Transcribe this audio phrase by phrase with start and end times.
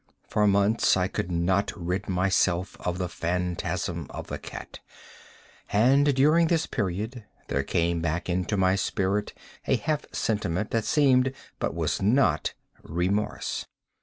[0.27, 4.79] For months I could not rid myself of the phantasm of the cat;
[5.71, 9.33] and, during this period, there came back into my spirit
[9.67, 13.67] a half sentiment that seemed, but was not, remorse.